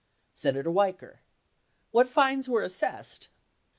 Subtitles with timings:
[0.33, 1.19] Senator Weicker.
[1.91, 3.27] What fines were assessed